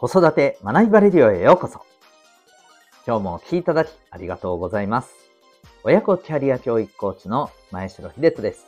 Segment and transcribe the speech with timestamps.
[0.00, 1.82] 子育て学びバレリオへようこそ。
[3.06, 5.12] 今日もお聴きいただきありがとうございます。
[5.84, 8.64] 親子キャリア教育コーチの前城秀人です。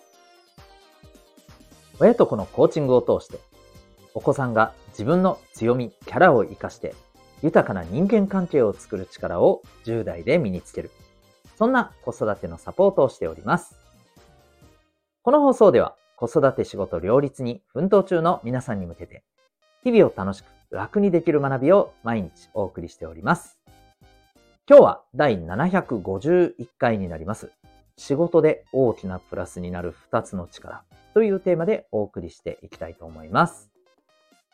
[1.98, 3.38] 親と子のコーチングを通して、
[4.12, 6.94] お子さんが自分の強み、キャラを活かして、
[7.42, 10.90] 豊かな人間関係を作る力を10代で身につける。
[11.56, 13.74] そんな子育てのサポートをしております。
[15.22, 19.24] この放送では子育て仕事両立に奮闘中の皆さんに向けて、
[19.82, 23.58] 日々を楽しく楽にできる学びを毎日お送りしております。
[24.66, 27.52] 今日は第751回になります。
[27.98, 30.82] 仕事で大きなプラスになる2つの力
[31.12, 33.70] というテーマでお送りしていきたいと思います。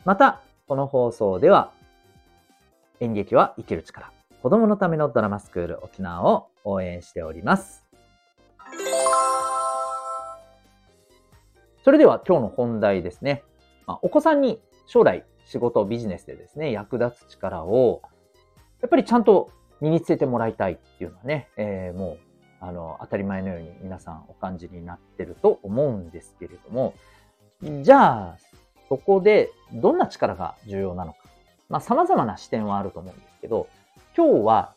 [0.04, 1.70] また、この放送では
[2.98, 4.10] 演劇は生きる力、
[4.42, 7.86] 子供のためのドラマスクール沖縄を応援しております。
[11.84, 13.44] それでは今日の本題ですね。
[13.86, 18.02] まあ、お子さんに将来仕事、ビジネスでですね、役立つ力を、
[18.82, 26.94] やっぱりちゃんと身につけてもらいたいっていうのはね、えー、もう、あの、当たり前のように皆さんお感じになってると思うんですけれども、
[27.82, 28.36] じゃあ、
[28.90, 31.18] そこでどんな力が重要なのか。
[31.70, 33.68] まあ、様々な視点はあると思うんですけど、
[34.14, 34.74] 今日は、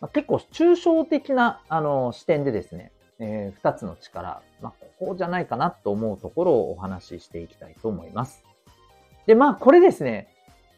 [0.00, 8.51] ま、結構抽象的な、あの、視点でですね、えー、2つの力、まあ、こうじゃないかなと思うところをお話ししていきたいと思います。
[9.26, 10.28] で、まあ、これですね、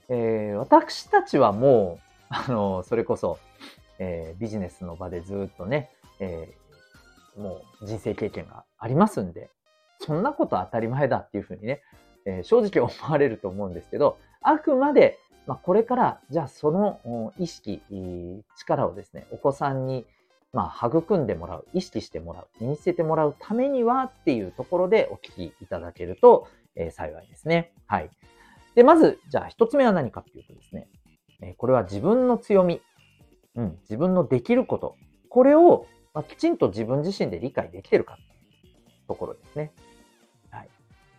[0.08, 3.38] えー、私たちはもう、あの、それこそ、
[3.98, 9.50] えー、ビジネスの場でずっとね、えー、もう人生経験がありますんで、
[10.00, 11.82] そんなこと当たり前だっていうふうにね、
[12.26, 17.82] えー、正直思われると思うんですけど、あくまで、まあ、これから、じゃあその意識、
[18.56, 20.06] 力をですね、お子さんに
[20.54, 27.72] まあ、育んでもらう、意識してもらう、身につけてもらうためにはっていうところでお聞きいただけると、えー、幸いですね。
[27.86, 28.10] はい。
[28.74, 30.88] で、まず、じゃあ一つ目は何かっていうとですね、
[31.40, 32.80] え、これは自分の強み、
[33.54, 34.96] うん、自分のできること、
[35.28, 38.20] これを、まあ、きちんと自分自身で理解できてるかて
[39.06, 39.72] ところですね。
[40.50, 40.68] はい。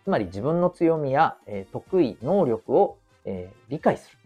[0.03, 4.17] つまり自分の強みや、え、得意、能力を、え、理解する。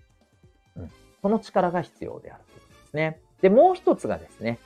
[0.77, 0.91] うん。
[1.21, 3.21] その力が必要であるということですね。
[3.41, 4.59] で、もう一つがですね、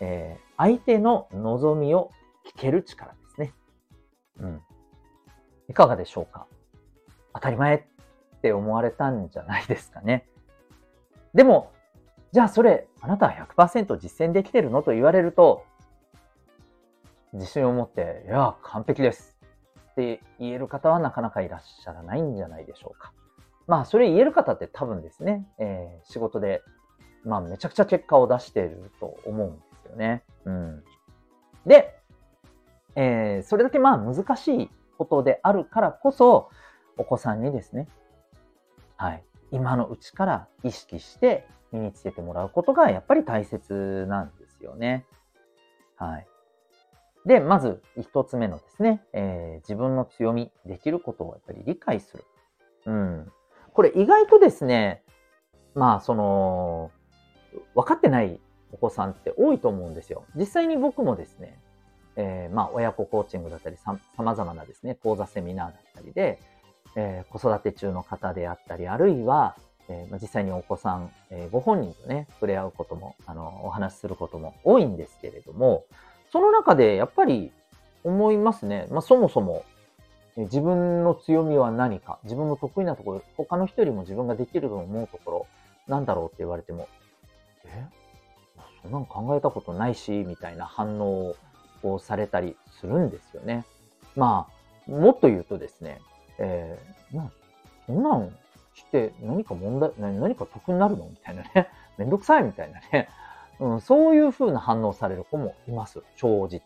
[0.00, 2.10] えー、相手の望みを
[2.46, 3.52] 聞ける力ですね。
[4.40, 4.62] うん。
[5.68, 6.46] いかがでしょうか？
[7.34, 10.26] 当たり前って思われたんじゃないですかね。
[11.34, 11.72] でも、
[12.32, 15.64] じゃあそれ、あなたは100%実践できてるのと言われると、
[17.32, 19.36] 自信を持って、いや、完璧です
[19.92, 23.12] って言える方はなかなかいらっしゃらないんじゃないでしょうか。
[23.66, 26.62] まあ、それ言える方って多分ですね、えー、仕事で、
[27.24, 30.22] まあ、めちゃくちゃ結果を出していると思うんですよね。
[30.44, 30.84] うん。
[31.66, 31.98] で、
[32.94, 36.50] えー、それだけまあ難しいことであるからこそ、
[36.96, 37.88] お子さんにですね、
[38.96, 45.04] はい、今のうちから意識して身につけてもらうことがやっぱり大切なんですよね。
[45.96, 46.26] はい。
[47.26, 52.24] で、まず一つ目のですね、えー、自分の強み、できることをやっぱり理解する。
[52.86, 53.32] うん。
[53.72, 55.02] これ意外とですね、
[55.74, 56.90] まあその、
[57.74, 58.40] 分かってない
[58.72, 60.24] お子さんって多いと思うんですよ。
[60.36, 61.60] 実際に僕もですね、
[62.16, 66.40] えー、まあ、親子コーチングだったり、さまざまなですね、講座セミナーだったりで、
[66.96, 69.56] えー、子育て中の方であったり、あるいは、
[69.88, 75.84] えー、実際にお子さん、えご本人とね、触れ合うことも、あの、お話しすることも多いんですけれども、
[76.32, 77.52] その中でやっぱり
[78.02, 78.86] 思いますね。
[78.90, 79.64] まあ、そもそも、
[80.36, 85.46] え自分の強みは何か、自分の得意なところ、他の人よりも自分ができると思うところ、
[85.86, 86.88] なんだろうって言われても、
[87.64, 87.86] え？
[88.82, 91.36] そんなの考えたことないし、みたいな反応を
[91.98, 93.64] されたりするんですよね。
[94.14, 94.46] ま
[94.88, 96.00] あ、もっと言うとですね、
[96.38, 97.30] えー、な、
[97.86, 98.36] そんなん
[98.74, 101.68] して何か問題、何か得になるのみたいなね。
[101.96, 103.08] めんどくさいみたいなね。
[103.58, 106.02] うん、そういう風な反応される子もいます。
[106.16, 106.60] 正直。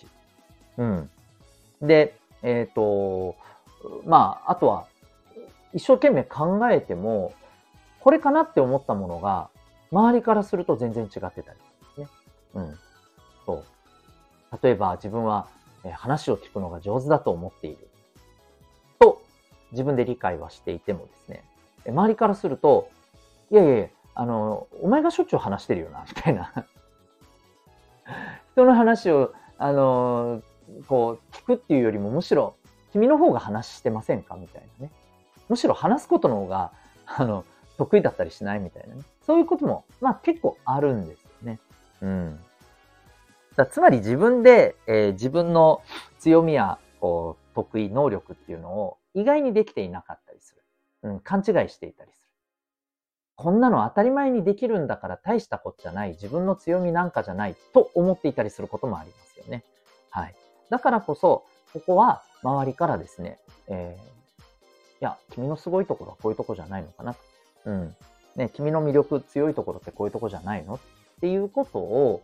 [0.77, 1.11] うん。
[1.81, 3.37] で、えっ、ー、と、
[4.05, 4.87] まあ、あとは、
[5.73, 7.33] 一生懸命考えても、
[8.01, 9.51] これかなって思ったものが、
[9.93, 11.59] 周りからすると全然違ってたり
[11.95, 12.09] すね
[12.55, 12.79] うん。
[13.47, 13.65] そう。
[14.63, 15.49] 例えば自分は
[15.95, 17.89] 話を聞くのが上手だと思っている。
[18.99, 19.23] と、
[19.73, 21.45] 自分で理解はしていてもですね、
[21.89, 22.91] 周りからすると、
[23.51, 26.53] いやいやいや、あの、お前がしょっちゅう話してるよな、みたいな。
[28.53, 30.43] 人の話を、あの、
[30.89, 32.55] こう、聞くっていうよりも、むしろ、
[32.93, 34.93] 君の方が話してませんかみたいなね。
[35.49, 36.73] むしろ話すことの方が、
[37.07, 37.45] あの、
[37.79, 39.03] 得意だったりしないみたいなね。
[39.23, 41.59] そういうことも、まあ結構あるんですよね。
[42.03, 42.41] うん。
[43.57, 45.83] だつまり自分で、えー、自分の
[46.19, 50.63] 強みやこう得意能力っていうのを意外にできていなかったりする。
[51.03, 52.31] うん、勘違いしていたりする。
[53.37, 59.65] こんなの当たり前にできるんだから大したことじゃない、自分の強みなんかじゃないと思っていたりすることもありますよね。
[60.11, 60.35] はい。
[60.69, 63.39] だからこそ、ここは周りからですね、
[63.69, 64.05] えー、い
[65.01, 67.17] や、君のすごいところはこういうとこじゃないのかな。
[67.65, 67.97] うん。
[68.37, 70.75] ね、君の魅力強いところってこういうとこじゃないの？
[70.75, 70.79] っ
[71.21, 72.23] ていうことを、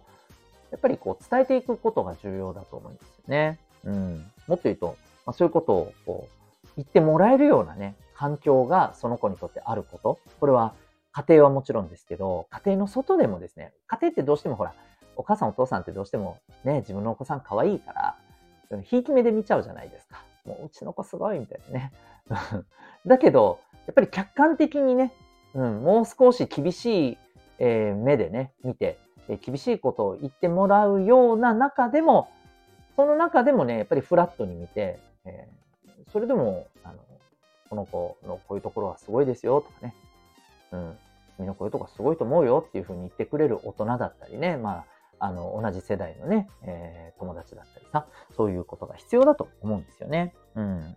[0.77, 3.59] やっぱりこう伝えていくことが重要だと思うんですよね。
[3.85, 4.31] うん。
[4.47, 10.19] もっと言うと、まあ、そういうことをこう言ってもらえるようなね、環境がその子にとってあること。
[10.39, 10.75] これは
[11.13, 14.75] 家庭はもちろんですけど、家庭の外でもですね、家庭ってどうしてもほら、
[15.17, 20.23] お母さんお父さんってどうしてもね、自分のお子さん可愛いから、ひいき目で見ちゃうじゃないですか。
[20.45, 21.93] もううちの子すごいみたいなね。
[23.07, 25.15] だけど、やっぱり客観的にね、
[25.55, 27.19] うん、もう少し厳しい、
[27.59, 32.29] えー、目でね、見て、厳しいことを言ってもらうような中でも、
[32.95, 36.99] その中でもね、やっぱりフラットに見て、えー、それでも、あの、
[37.69, 39.95] この子のこういうところはすごいですよとかね、
[40.73, 40.99] うん、
[41.37, 44.85] 君のこういうところすごいと思うよっていうふうに言ってくれる大人だったりね、ま
[45.19, 48.07] あ、あの、同じ世代のね、えー、友達だったりさ、
[48.37, 50.35] そういうことが必要だと思うんですよね。
[50.55, 50.97] うん。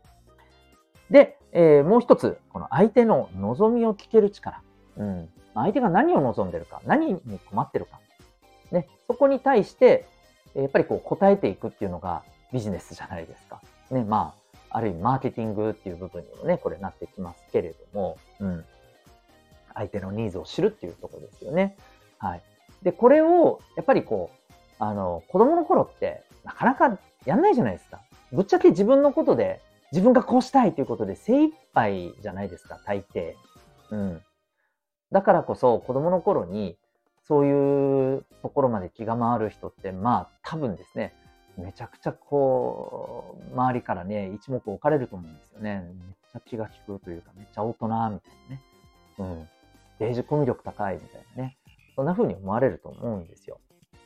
[1.09, 4.61] で、えー、もう一つ、この相手の望みを聞ける力。
[4.97, 5.29] うん。
[5.55, 7.99] 相手が何を望んでるか、何に困ってるか。
[8.71, 10.05] ね、そこに対して、
[10.55, 13.61] やっぱりこう答えていくっていうのがビジネスじゃないですか。
[13.91, 14.33] ね、ま
[14.71, 18.65] あ、ある意味マーケティングっていう部分にもね、これなってきますけれども、うん。
[19.73, 21.75] 相手のニーズを知るっていうところですよね。
[22.17, 22.41] はい。
[22.83, 28.01] で、これを、やっぱりこう、あの、子供の頃って、なかなかやんないじゃないですか。
[28.31, 29.61] ぶっちゃけ自分のことで、
[29.91, 33.33] 自分がこうしたいということで精一杯じゃないですか、大抵。
[33.91, 34.21] うん。
[35.11, 36.77] だからこそ、子供の頃に、
[37.29, 41.13] そういうところまで気が回る人って、まあ、多分ですね、
[41.57, 45.83] めちゃくちゃこう、周りからね、一目置かれると思うんですよね。
[45.93, 48.21] めっちゃ気が利くというか、めっちゃ大人みたいなね。
[49.19, 49.49] うん。
[49.99, 51.57] デージコミュ力高いみたいなね。
[51.95, 53.59] そんな風に思われると思うんですよ。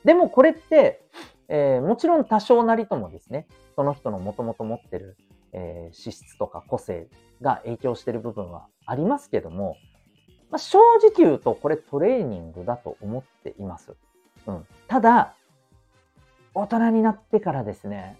[0.03, 1.05] でもこれって、
[1.47, 5.15] えー、もちろん多少なりともですね、その人のもともと持ってる、
[5.53, 7.07] えー、資質とか個性
[7.41, 9.77] が影響してる部分はありますけども、
[10.53, 13.95] まあ、正直言うとこれトレーニングだと思っています。
[14.45, 15.33] うん、ただ、
[16.53, 18.17] 大人になってからですね、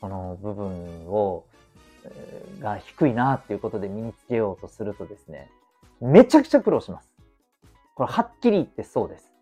[0.00, 0.68] その部分
[1.08, 1.42] を、
[2.04, 5.50] えー、が低いなっていうことで身につけようとするとですね、
[6.00, 7.12] めちゃくちゃ苦労します。
[7.96, 9.32] これはっきり言ってそうです。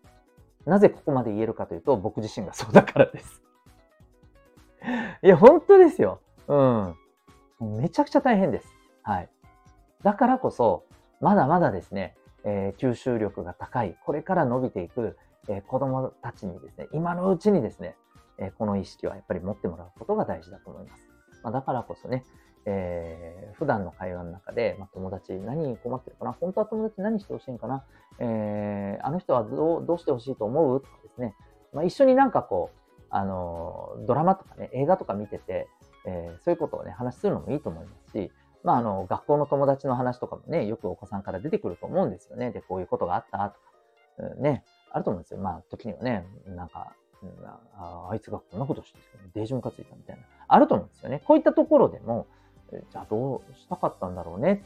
[0.65, 3.43] なぜここまで言えるかというと、僕自身がそうだからです。
[5.21, 6.19] いや、本当ですよ。
[6.47, 6.95] うん。
[7.77, 8.67] めちゃくちゃ大変です。
[9.03, 9.29] はい。
[10.01, 10.86] だからこそ、
[11.21, 15.17] まだまだですね、えー、吸収力が高い、これから伸びていく、
[15.49, 17.95] えー、子供たちにですね、今のうちにですね、
[18.37, 21.03] えー、この意識はやっぱり持ってもらうことが大事だと思います。
[21.43, 22.23] まあ、だからこそね、
[22.65, 27.85] えー、普段の会話の中で、まあ、友達何に困ってるかな本当は友達何してほしいんかな、
[28.19, 31.33] えー、あの人はどうどうしてほしいと思うとかですね、
[31.73, 32.79] まあ、一緒になんかこう、
[33.09, 35.69] あのドラマとかね、映画とか見てて、
[36.05, 38.31] えー、そういうことをね、話するのもいいと思いますし、
[38.63, 42.51] まあ、あの、学校の友達の話とかもね、よくお子さんから出てくると思うんですよね。
[42.51, 43.59] で、こういうことがあったとか、
[44.35, 45.39] うん、ね、あると思うんですよ。
[45.39, 46.93] まあ、時にはね、なんか、
[47.75, 51.21] ああいつがこんなことしてるデージムカついたみたいな、あると思うんですよね。
[51.25, 52.27] こういったところでも、
[52.71, 54.63] じゃあどうしたかったんだろうね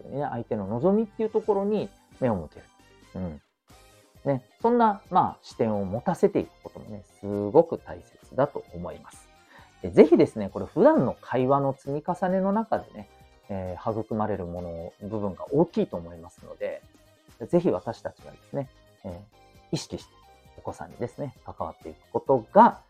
[0.00, 1.88] ってね、相手の望みっていうところに
[2.20, 2.62] 目を向ける。
[3.14, 3.42] うん。
[4.24, 9.28] ね、そんな、まあ、視点を持たせていくこともね、すごく大切だと思います。
[9.92, 13.08] ぜひですね、これ普段の会話の積み重ねの中でね、
[13.48, 16.82] えー、育まれるもの、部分が大きいと思いますので、
[17.48, 18.68] ぜひ私たちがですね、
[19.04, 19.12] えー、
[19.72, 20.10] 意識して
[20.56, 22.80] お子さんにですね、関わっていくことが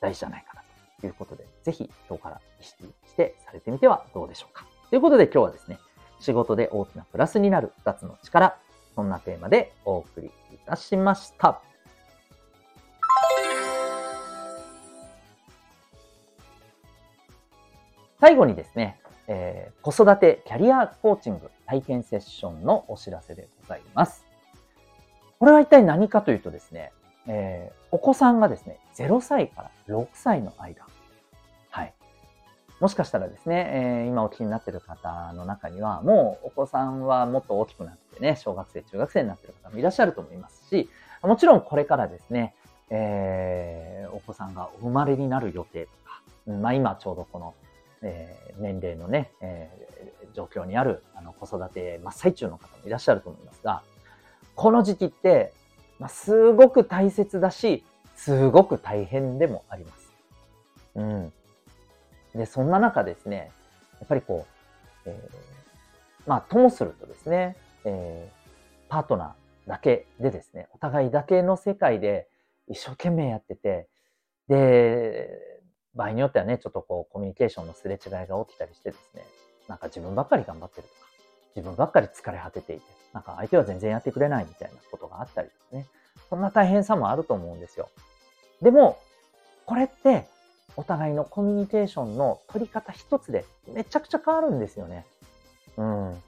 [0.00, 0.62] 大事じゃないかな
[1.00, 4.66] ということで、ぜひ今日から意識してされてみてはどうでしょうか。
[4.90, 5.78] ということで今日はですね、
[6.20, 8.56] 仕事で大きなプラスになる2つの力、
[8.94, 11.60] そんなテーマでお送りいたしました。
[18.20, 24.24] 最後にですね、えー、子育てキャリアコーチング体験セッションのお知らせでございます。
[25.38, 26.92] これは一体何かというとですね、
[27.26, 30.86] えー、お子さんがですね、0歳から6歳の間、
[31.70, 31.92] はい。
[32.80, 40.88] もしかしたらですね、えー、今お聞きになっている方の中には、もうお子さんはもっと大きくなってね、小学生、中学生になっている方もいらっしゃると思いますし、
[41.22, 42.54] もちろんこれからですね、
[42.90, 46.22] えー、お子さんがお生まれになる予定とか、
[46.60, 47.54] まあ今ちょうどこの、
[48.02, 53.82] えー、年齢のね、えー、状況にあるあの子育て真っ最中の方もいらっしゃると思いますが、
[54.54, 55.52] この時期って、
[55.98, 57.84] まあ、すごく大切だし、
[58.16, 60.12] すごく大変でもあります。
[60.96, 61.32] うん。
[62.34, 63.50] で、そんな中ですね、
[64.00, 64.46] やっぱりこ
[65.06, 72.28] う、えー、まあ、ともするとですね、えー、パートナーだけでですね、お互いだけの世界で
[72.68, 73.88] 一生懸命やってて、
[74.48, 75.51] で、
[75.94, 79.22] 場合によってはね、ちょっとこう、コミュニケーションのすれ違いが起きたりしてですね、
[79.68, 81.10] なんか自分ばっかり頑張ってるとか、
[81.56, 82.82] 自分ばっかり疲れ果てていて、
[83.12, 85.86] なんか相手は全然やってくれないみたいなことがあったりとかね、
[86.30, 87.88] そんな大変さもあると思うんですよ。
[88.62, 88.98] でも、
[89.66, 90.26] これって、
[90.76, 95.04] お互いのコミュニケーションの取り方一つでめちゃくちゃ変わるんですよね。
[95.76, 96.22] うん。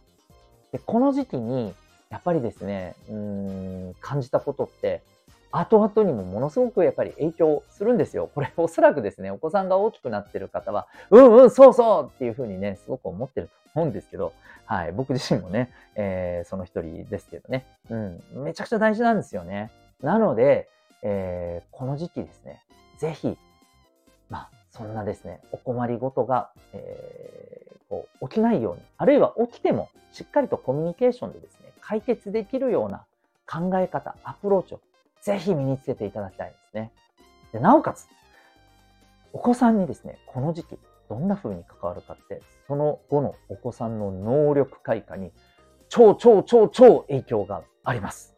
[0.73, 1.75] で、この時期に、
[2.11, 5.02] やっぱりですね、うん、感じたことって、
[5.56, 8.28] 後々にもものすごくやっぱり影響するんですよ。
[8.34, 14.32] これおそらくですね、お子さんが大きくなってる方は、うんうん、そうそうっていうふうにね、すごく思ってると思うんですけど、
[14.66, 19.70] はい、僕自身もね、えー、その一人ですけどね、うん、めちゃくちゃ大事なんですよね。
[20.02, 20.68] なので、
[21.02, 22.64] えー、この時期ですね、
[22.99, 23.38] ぜひ、
[24.28, 33.04] まあ、そんなですね、お困りごとが、えー、こう起きないように、あるいは起きても、しっかりとコミュニケーションでですね、解決できるような
[33.46, 34.80] 考え方、アプローチを
[35.25, 36.93] ぜひ身につけていただきたいですね。
[37.52, 38.07] でなおかつ、
[39.33, 40.78] お子さんにですね、この時期、
[41.09, 45.33] どんな風に関わるかって、その後のお子さんの能力開花に
[45.88, 48.37] 超超超超影響があります。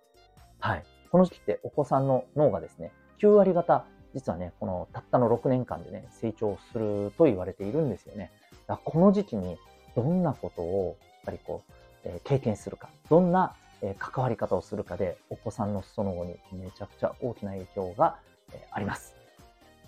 [0.61, 0.85] はい。
[1.11, 8.31] この時期ってお子さんの脳がですね、9割方、実はね、このたったの6年間でね、成長すると言われているんですよね。
[8.69, 9.59] だこの時期に
[9.97, 11.73] どんなことを、やっぱりこう、
[12.05, 18.17] えー、経験するか、どんなえ関わり方をするかで、お子さんのその後にめちゃくちゃ大きな影響が、
[18.53, 19.15] えあります。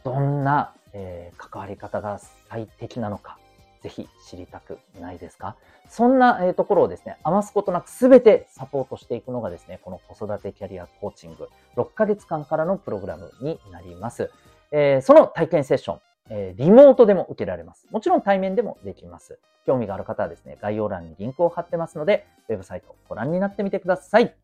[0.05, 3.39] どんな、え関わり方が最適なのか、
[3.83, 5.57] ぜひ知りたくないですか？
[5.89, 14.31] そんな、えところをですね、余すことなく全てサポートしていくのがですね、この子育てキャリアコーチング、6ヶ月間からのプログラムになります。
[14.71, 17.87] えー、その体験セッション、え、リモートでも受けられます。
[17.91, 19.39] もちろん対面でもできます。
[19.67, 24.35] 興味がある方はですね、概要欄にリンクを貼ってますので、ウェブサイトをご覧になってみてください。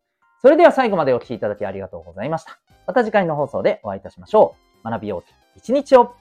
[0.41, 2.59] それでは最後までお聴きいただきありがとうございました。
[2.85, 4.89] また次回の放送でお会いいたしましょう。
[4.89, 5.23] 学びよう
[5.55, 6.13] 一日を